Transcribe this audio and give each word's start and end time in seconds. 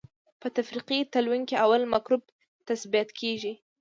په 0.41 0.47
تفریقي 0.57 0.99
تلوین 1.13 1.43
کې 1.49 1.61
اول 1.65 1.81
مکروب 1.93 2.23
تثبیت 2.67 3.09
کیږي. 3.19 3.53